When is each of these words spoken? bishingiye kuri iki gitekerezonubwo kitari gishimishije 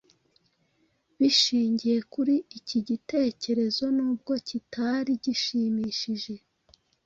bishingiye 1.19 1.97
kuri 2.13 2.35
iki 2.57 2.79
gitekerezonubwo 2.87 4.33
kitari 4.47 5.11
gishimishije 5.23 6.33